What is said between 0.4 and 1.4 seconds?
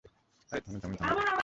আরে, থামুন, থামুন, থামুন, থামুন, থামুন।